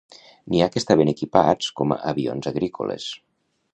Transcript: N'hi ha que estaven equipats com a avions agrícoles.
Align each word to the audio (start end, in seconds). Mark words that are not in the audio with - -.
N'hi 0.53 0.61
ha 0.61 0.67
que 0.75 0.81
estaven 0.83 1.11
equipats 1.13 1.69
com 1.81 1.93
a 1.97 2.01
avions 2.13 2.51
agrícoles. 2.53 3.07